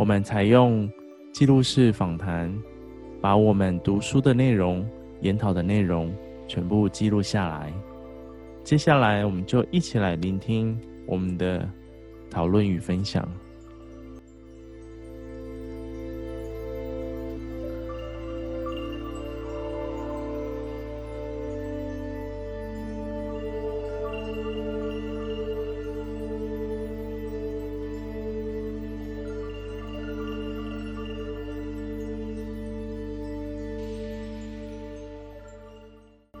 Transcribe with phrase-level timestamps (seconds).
[0.00, 0.90] 我们采用
[1.30, 2.50] 记录式访谈，
[3.20, 4.82] 把我们读书的内容、
[5.20, 6.10] 研讨的内容
[6.48, 7.70] 全部记录下来。
[8.64, 11.68] 接下来，我们就一起来聆听我们的
[12.30, 13.28] 讨论与分享。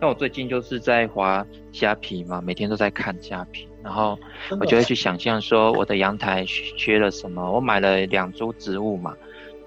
[0.00, 4.18] 那我最近就是在滑虾皮嘛，每天都在看虾皮，然后
[4.58, 7.52] 我就会去想象说我的阳台缺了什么。
[7.52, 9.14] 我买了两株植物嘛，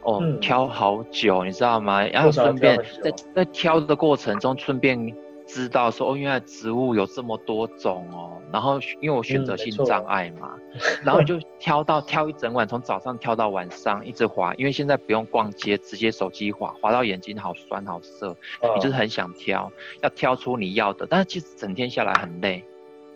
[0.02, 2.04] 哦，嗯、挑好久，你知道吗？
[2.08, 5.16] 然后顺便在在挑的过程中，顺便。
[5.54, 8.42] 知道说哦，原来植物有这么多种哦。
[8.52, 14.52] 然后因为我选择性障碍嘛，嗯、然后你就挑到挑一整晚，从早上挑到晚上，一直滑。
[14.56, 18.30] 因为现在不用逛街，直接手机滑，滑到眼睛好酸好涩。
[18.62, 21.06] 哦、你就是很想挑，要挑出你要的。
[21.08, 22.64] 但是其实整天下来很累。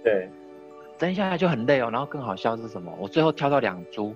[0.04, 0.30] 对，
[1.00, 1.90] 整天下来就很累哦。
[1.92, 2.96] 然后更好笑是什么？
[3.00, 4.14] 我最后挑到两株，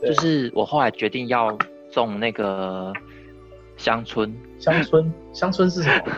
[0.00, 1.56] 就是我后来决定要
[1.90, 2.92] 种那个
[3.76, 4.32] 乡村。
[4.58, 6.12] 乡村，乡村是什么？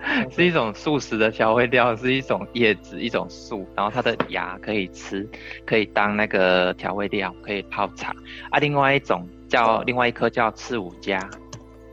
[0.30, 5.28] 是一种素食的调味料，是一种叶子，一种树，然后它的芽可以吃，
[5.64, 8.14] 可以当那个调味料，可以泡茶。
[8.50, 11.18] 啊，另外一种叫另外一颗叫刺五加。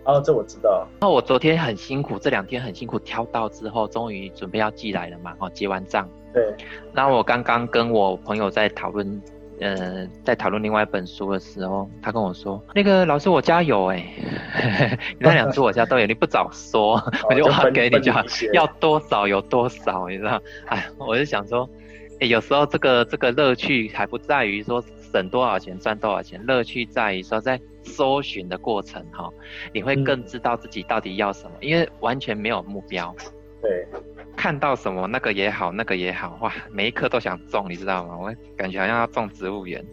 [0.06, 0.88] 哦，这我知道。
[1.00, 6.08] 那我昨天很辛苦，这两天很辛苦挑到之后，终于准备要寄来了嘛，哦，结完账。
[6.34, 6.53] 对。
[6.91, 9.22] 那我刚刚跟我朋友在讨论。
[9.59, 13.97] 呃，在讨论另外一本书的时候，他跟我说：“那个老师，我家有哎、
[14.56, 18.22] 欸，那两只我家都有，你不早说，哦、 我就发给你就好，
[18.52, 20.41] 要多少有多少，你知道？
[20.66, 21.69] 哎，我就想说，
[22.19, 29.30] 哎，有时候这个这个乐趣还不在于说省多少钱赚多少钱，乐趣在于说在搜寻的过程哈，
[29.72, 33.16] 你会更知道自己到底要什么，嗯、因为完全没有目标。”
[33.62, 33.88] 对。
[34.36, 38.18] 看到什么那个也好，那个也好，哇，每一颗都想种，你知道吗？
[38.18, 39.86] 我感觉好像要种植物园，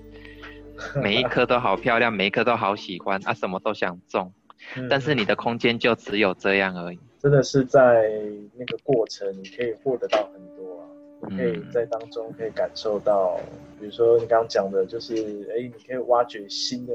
[1.00, 4.32] 每一颗都好漂亮，每一颗都好喜欢啊，什么都想种，
[4.76, 6.98] 嗯、但是你的空间就只有这样而已。
[7.20, 8.10] 真的是在
[8.56, 15.14] 那个过程，你可以获得到很多啊，你可以在当中可以感受到，嗯、比如说你刚刚讲的，就是
[15.50, 16.94] 哎、欸，你可以挖掘新的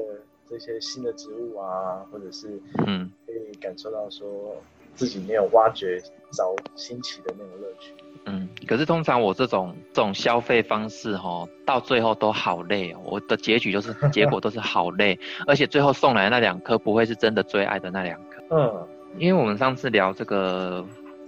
[0.50, 4.60] 这些新的植物啊，或者是嗯，可以感受到说。
[4.96, 6.02] 自己没有挖掘
[6.32, 7.92] 找新奇的那种乐趣。
[8.28, 12.98] 嗯，可是通常我这种这种消费方式哦，到最后都好累哦。
[13.04, 18.42] 我的结局就是 结果都是好累，而且最后送来的那两颗不会是真的最爱的那两颗。
[18.50, 18.86] 嗯，
[19.16, 20.84] 因为我们上次聊这个，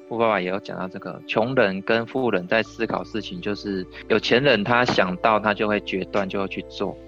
[0.09, 6.99] 富爸爸也有讲到这个，穷人跟富人在思考事情，就是有钱人他想到他就会决断就会去做，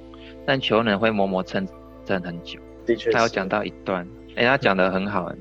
[0.47, 1.67] 但穷人会磨磨蹭
[2.05, 2.61] 蹭很久。
[2.87, 4.07] 的确，他有讲到一段，
[4.37, 5.33] 哎，他讲的很好。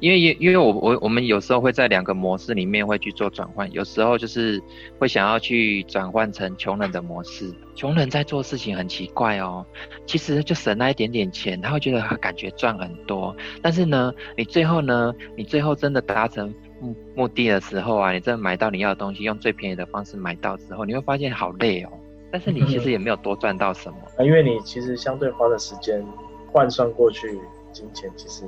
[0.00, 4.62] 因为因因为我我我们有时候会在两个模式里面会去做转换，有时候就是
[4.98, 7.52] 会想要去转换成穷人的模式。
[7.74, 9.64] 穷人在做事情很奇怪哦，
[10.06, 13.34] 其实就省那一点点钱，他会觉得他感觉赚很多。
[13.62, 21.90] 但是呢，你最后呢，你最后真的达成目目的的时候啊，你真的买到你要的东西，用最便宜的方式买到之后，你会发现好累哦。
[22.30, 26.04] 但是你其实也没有多赚到什么，嗯，因为你其实相对花的时间
[26.52, 27.38] 换算过去，
[27.72, 28.44] 金钱其实。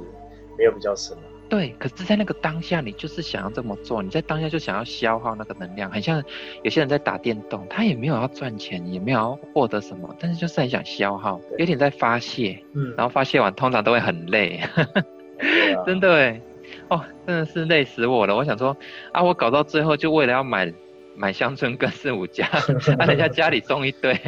[0.56, 1.16] 没有比较深，
[1.48, 6.22] 对，可是，在那个当下，你就是想要这么做，你在当下就想要消耗那个能量，很像
[6.62, 14.60] 有些人在打电动，他也没有要赚钱，也没有要获得什么，但是就是很想消耗，有点在发泄，嗯，然后发泄完通常都会很累，
[15.84, 16.40] 真的哎，
[16.88, 18.34] 哦，真的是累死我了。
[18.34, 18.76] 我想说
[19.12, 20.72] 啊，我搞到最后就为了要买
[21.14, 22.46] 买乡村跟四五家，
[22.98, 24.18] 啊，人家家里种一堆，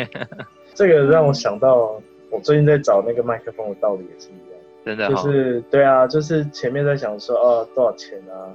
[0.74, 2.00] 这个让我想到，
[2.30, 4.53] 我最近在找那个麦克风的道理也是一样。
[4.84, 8.54] 真的就是对啊，就是前面在想说哦多少钱啊，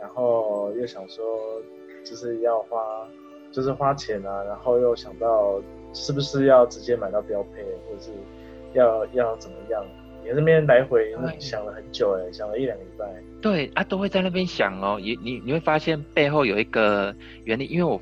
[0.00, 1.24] 然后又想说
[2.04, 2.78] 就是要花，
[3.52, 5.60] 就是花钱啊，然后又想到
[5.92, 8.10] 是不是要直接买到标配，或者是
[8.74, 9.84] 要要怎么样？
[10.22, 13.06] 你那边来回想了很久哎，想了一两个礼拜。
[13.40, 17.14] 对啊，都会在那边想哦，你你你会发现背后有一个
[17.44, 17.98] 原理，因为我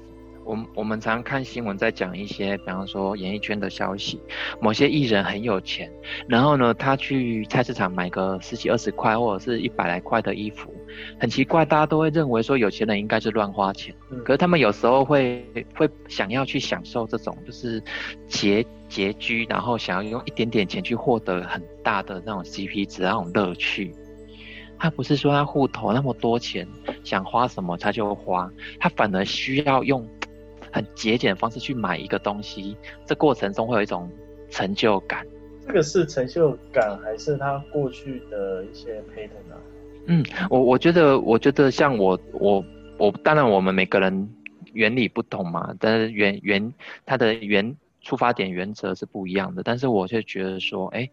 [0.49, 4.19] 我我们常看新闻，在讲一些，比方说演艺圈的消息，
[4.62, 5.93] 某些艺人很有钱，
[6.27, 10.73] 然后呢，他去菜市场买个十几二十块或者是一百来块的衣服，
[11.21, 15.45] 很奇怪，大家都会认为说有钱人应该是乱花钱，嗯、可是他们有时候会
[15.77, 17.79] 会想要去享受这种就是
[18.31, 23.95] 拮拮据，然后想要用一点点钱去获得很大的那种 CP 值那种乐趣。
[24.79, 26.67] 他不是说他户头那么多钱，
[27.05, 28.50] 想花什么他就花，
[28.81, 30.09] 他反而需要用。
[30.73, 32.76] 很节俭的方式去买一个东西，
[33.06, 34.11] 这过程中会有一种
[34.50, 35.26] 成就感。
[35.67, 39.61] 这个是成就感，还是他过去的一些 pattern 啊？
[40.06, 42.65] 嗯，我我觉得，我觉得像我我
[42.97, 44.31] 我，当然我们每个人
[44.73, 46.73] 原理不同嘛，但是原原
[47.05, 49.62] 他的原出发点原则是不一样的。
[49.62, 51.06] 但是我却觉得说，哎，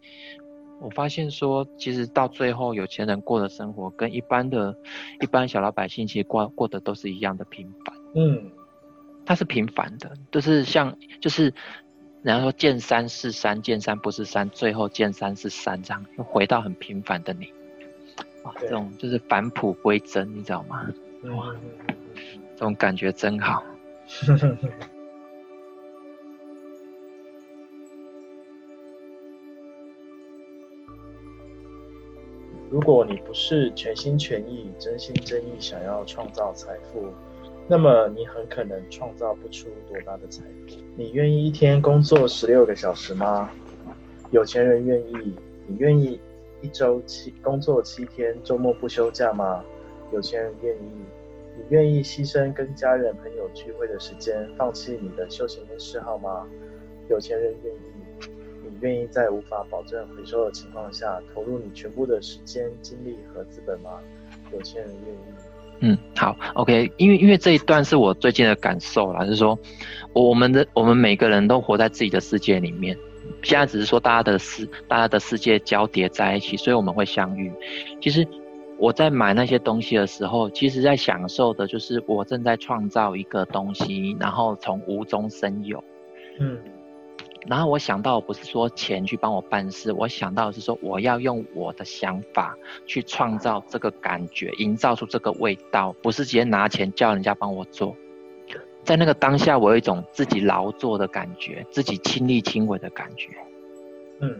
[0.79, 4.73] 我发现说，其实到最后，有钱人过的生活跟一般的、
[5.19, 7.93] 一般小老百姓其实过过的都是一样的平凡。
[8.15, 8.49] 嗯。
[9.25, 11.45] 它是平凡的，就是像，就是，
[12.21, 17.51] 人家说见山是山，见山不是山，最后见山是山，这样又回到很平凡的你，
[18.43, 20.87] 哇，这种就是返璞归真，你知道吗？
[21.35, 21.55] 哇，
[22.55, 23.63] 这种感觉真好。
[32.71, 37.13] 如果你不是全心全意、真心真意想要创造财富，
[37.67, 40.75] 那么你很可能创造不出多大的财富。
[40.95, 43.49] 你愿意一天工作十六个小时吗？
[44.31, 45.35] 有钱人愿意。
[45.67, 46.19] 你愿意
[46.61, 49.63] 一周七工作七天，周末不休假吗？
[50.11, 50.91] 有钱人愿意。
[51.57, 56.45] 你愿意牺牲跟家人朋友聚会的时间，放弃你的休闲跟嗜好吗？
[57.09, 57.79] 有钱人愿意。
[58.63, 63.99] 你愿意在无法保证回收的情况下，投入你全部的时间、精力和资本吗？
[64.53, 65.44] 有钱人愿意。
[65.81, 69.57] 嗯，好，OK，因为因为这一段是我最近的感受啦，就是说，
[70.13, 72.97] 我们的我们每个人都活在自己的世界里面，
[73.43, 77.51] 现在只是说大家的世大家的世界交叠在一起，所以我们会相遇。
[78.01, 78.25] 其实
[78.77, 85.83] 我在买那些东西的时候，其实在享受的就是我正在创造一个东西，然后从无中生有。
[86.39, 86.57] 嗯。
[87.47, 97.95] 然后我想到不是说钱去帮我办事，我想到的是说我要用我的想法去创造这个感觉，营造出这个味道，不是直接拿钱叫人家帮我做。
[98.83, 103.29] 在那个当下，我有一种自己劳作的感觉，自己亲力亲为的感觉。
[104.19, 104.39] 嗯，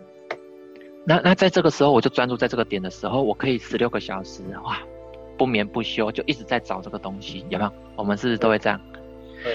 [1.04, 4.80] 那那在这个时候，我就专注在这个点的时候，我可以十六个小时哇，
[5.38, 7.72] 不眠不休，就一直在找这个东西，有没有？
[7.96, 8.80] 我们是不是都会这样？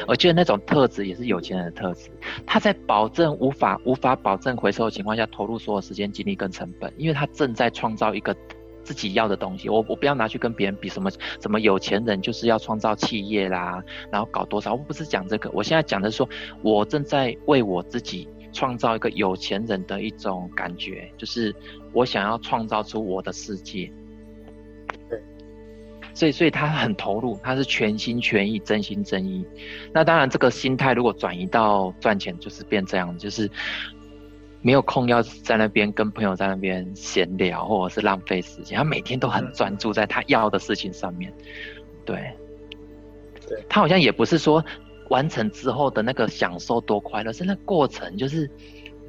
[0.07, 2.11] 我觉得那种特质也是有钱人的特质，
[2.47, 8.35] 他在保证无法无法保证回收的情况下，投入所有时间、精力跟成本，因为他正在创造一个
[8.83, 9.69] 自己要的东西。
[9.69, 11.11] 我我不要拿去跟别人比，什么
[11.41, 16.29] 什么有钱人就是要创造企业啦，然后搞多少，我不是讲这个，我现在讲的是说，
[16.63, 21.55] 我正在为我自己创造一个有钱人的一种感觉，就是
[21.93, 23.93] 我想要创造出我的世界。
[26.15, 29.45] 所以，所以他很投入，他是全心全意、真心真意。
[29.93, 33.51] 那当然，这个心态如果转移到赚钱，就是变这样，就是
[34.63, 38.77] 没有空要在那边跟朋友在那边闲聊，或者是浪费时间。
[38.77, 41.33] 他每天都很专注在他要的事情上面。
[42.05, 42.33] 对，
[43.49, 44.63] 对，他好像也不是说
[45.09, 48.51] 完成之后的那个享受多快乐，是那过程，就是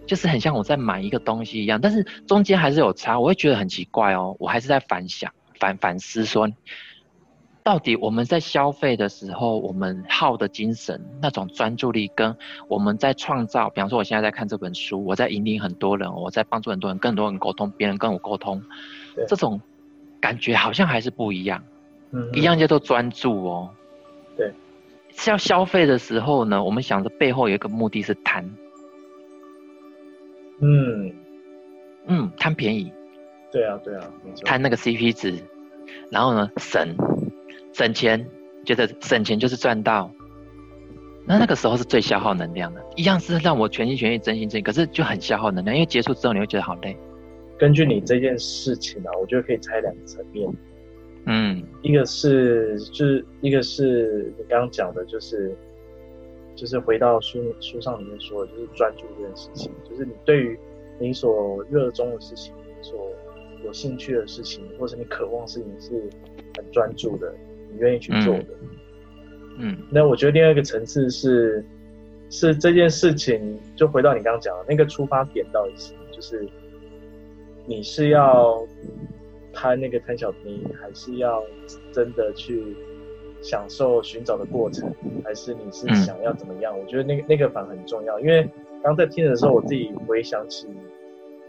[0.05, 1.81] 就是很像我在买一个东西一样。
[1.81, 4.35] 但是中间还是有差，我会觉得很奇怪哦。
[4.39, 6.47] 我还是在反想、反反思说。
[7.63, 12.35] 到底我们在消费的时候，我们耗的精神那种专注力，跟
[12.67, 18.63] 我们在创造，比方说我现在在看这本书，我在引领很多人，我在帮助很多人，跟很多人沟通，别人跟我沟通，
[19.27, 19.61] 这种
[20.19, 21.63] 感觉好像还是不一样。
[22.11, 23.69] 嗯，一样叫做专注哦。
[24.35, 24.51] 对，
[25.27, 28.43] 要消费的时候呢，我们想着背后有一个目的是贪。
[30.61, 31.13] 嗯
[32.07, 32.91] 嗯，贪便宜。
[33.51, 34.09] 对啊，对啊，
[34.45, 35.37] 贪那个 CP 值，
[36.09, 36.95] 然后呢，省。
[37.73, 38.25] 省钱，
[38.65, 40.11] 觉得省钱就是赚到，
[41.25, 46.97] 那那个时候是最消耗能量的，一样是让我全心全意、真心真意，可是就很消耗能量，因为结束之后你会觉得好累。
[47.57, 50.49] 根据你这件事情啊，我觉得可以拆两个层面，
[51.25, 55.55] 嗯，一个是就是一个是你刚刚讲的，就是
[56.55, 60.59] 就是回到书书上里面说的，就是专注这件事情，就是你对于
[60.99, 62.99] 你所热衷的事情、所
[63.63, 66.09] 有兴趣的事情，或者你渴望的事情是
[66.57, 67.31] 很专注的。
[67.71, 68.45] 你愿意去做的，
[69.57, 71.63] 嗯，那我觉得另外一个层次是，
[72.29, 76.47] 是这件事情就回到你刚刚讲的那个出发点到底是，就是
[77.65, 78.65] 你是要
[79.53, 81.43] 贪那个贪小便宜，还是要
[81.91, 82.75] 真的去
[83.41, 86.73] 享受寻找的过程，还是你是想要怎么样？
[86.75, 88.49] 嗯、我觉得那个那个反而很重要，因为
[88.83, 90.67] 刚在听的时候，我自己回想起，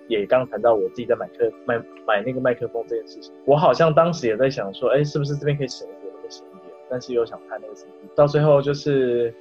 [0.09, 6.02] 也刚谈到我自己在买克买买那个麦克风这件事情，我好像当时也在想说，哎，是不是这边可以省一点，那边省一点？
[6.93, 9.35] 但是又想拍那个什么，到最后就是，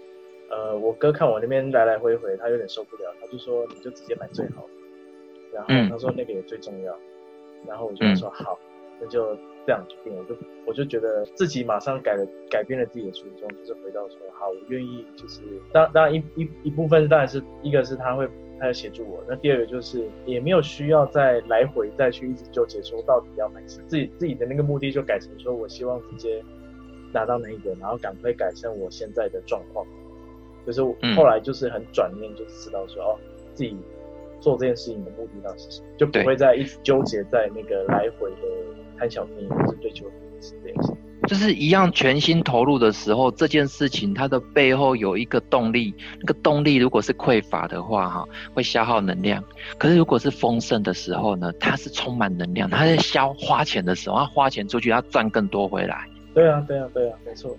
[0.49, 4.69] 呃，我哥看我那边来来回回，他有点受不了，他就说你就直接买最好的，
[5.53, 8.57] 然后他说那个也最重要，嗯、然后我就说好，
[9.01, 9.37] 那就。
[9.63, 15.39] 这样决定，我就我就觉得自己马上改了，改变了自己的初衷，就是回到说，好，我愿意，就是
[15.71, 18.27] 当当然一一一部分当然是一个是他会
[18.59, 26.43] 他要协助我，那第二个就是也没有需要再来回再去一直纠结说到底要买什么，自己自己的那个目的就改成说我希望直接
[27.13, 29.85] 拿到那一个，然后赶快改善我现在的状况，
[30.65, 30.81] 就是
[31.15, 33.19] 后来就是很转念，就是知道说、嗯、哦，
[33.53, 33.77] 自己
[34.39, 38.81] 做这件事情的目的到底是什么，就不会再一直纠结在那个来回的。
[38.97, 40.05] 贪小便宜或是追求
[40.39, 49.41] 是这样，就是一样全心投入的时候，这件事情它的背后有一个动力，那个动力如果是匮乏的话，哈，会消耗能量；
[49.79, 52.69] 可是如果是丰盛的时候呢，它是充满能量。
[52.69, 56.07] 它在消花钱的时候，它花钱出去，它赚更多回来。
[56.33, 57.57] 对啊，对啊，对啊，没错。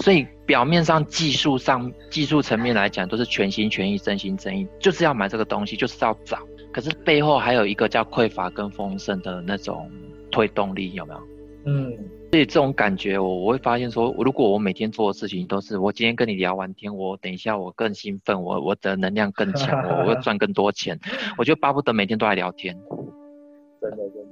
[0.00, 6.38] 所以表面上技术上技术层面来讲，都是全心全意、真心真意，就是要买这个东西，就是要找。
[6.72, 9.90] 可是背后还有一个叫匮乏跟丰盛的那种。
[10.32, 11.20] 推动力有没有？
[11.66, 11.96] 嗯，
[12.32, 20.98] 所以这种感觉我，我我会发现说，如果我每天做的事情都是，我今天跟你聊完天，我等一下我更兴奋，我我的能量更强，我我会赚更多钱，
[21.38, 22.76] 我就巴不得每天都来聊天。
[23.80, 24.23] 真的真的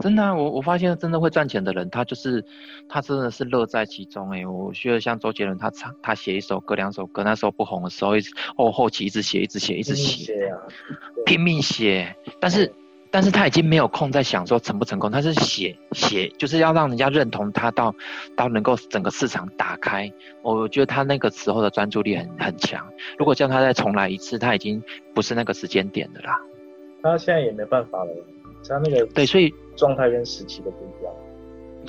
[0.00, 2.44] 真的啊，我我发现真的会赚钱的人，他就是
[2.88, 4.46] 他真的是乐在其中哎、欸。
[4.46, 10.52] 我觉得像周杰伦，他唱他写一首歌两首歌，那时候不红的时候，一直后后期一直写一直写一直写，
[11.26, 12.72] 拼命写，但是。
[13.12, 17.92] 但是他已经没有空在想说成不成功，他是写写，就是要让人家认同他到，
[18.36, 20.08] 到能够整个市场打开。
[20.42, 22.88] 我觉得他那个时候的专注力很很强。
[23.18, 24.80] 如果叫他再重来一次，他已经
[25.12, 26.40] 不是那个时间点的啦。
[27.02, 28.14] 他现在也没办法了，
[28.68, 31.12] 他那个对，所以状态跟时期都不一样。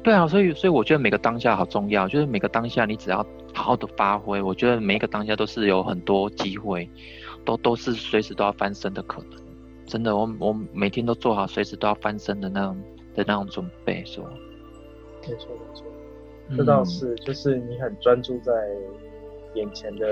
[0.03, 3.17] 对啊，所以所以我觉得每个当下好重要，就是每个当下你只要
[3.53, 6.89] 好好的发挥，我觉得每一个当下都是有很多机会，
[7.45, 9.39] 都都是随时都要翻身的可能。
[9.85, 12.81] 真的，我我每天都做好随时都要翻身的那种
[13.13, 14.29] 的那种准备，是吧？
[15.21, 15.85] 没错没错，
[16.57, 18.53] 这倒是，就是你很专注在
[19.53, 20.07] 眼前的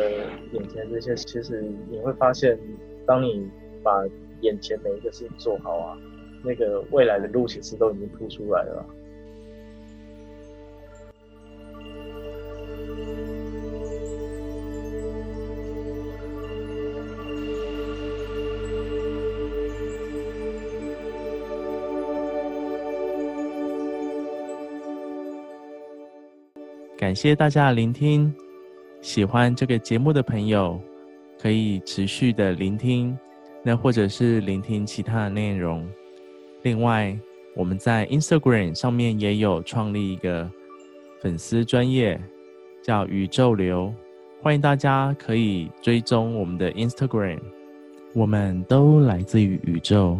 [0.51, 2.60] 眼前这些，其实你会发现，
[3.08, 3.50] 当你
[3.82, 4.04] 把
[4.42, 5.98] 眼前每一个事情做好啊，
[6.43, 8.86] 那个未来的路其实都已经铺出来了。
[26.98, 28.31] 感谢大家的聆听，
[29.01, 30.79] 喜欢这个节目的朋友
[31.41, 33.17] 可以持续的聆听，
[33.63, 35.89] 那或者是聆听其他的内容。
[36.62, 37.18] 另外，
[37.56, 40.50] 我们在 Instagram 上面也有创立一个
[41.22, 42.20] 粉丝专业，
[42.84, 43.94] 叫宇宙流，
[44.42, 47.39] 欢迎大家可以追踪我们的 Instagram。
[48.13, 50.18] 我们都来自于宇宙，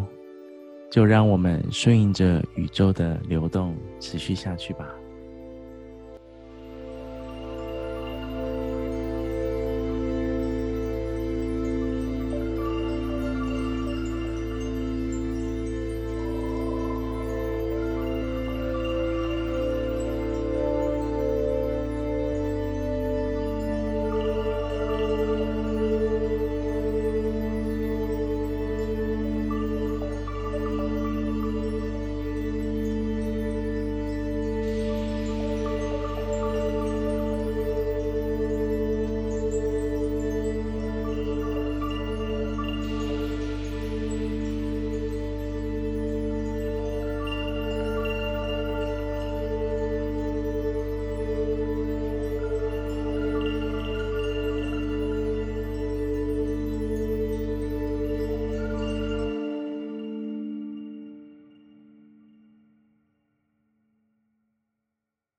[0.90, 4.86] 就让我们顺应着宇宙的流动，持续下去吧。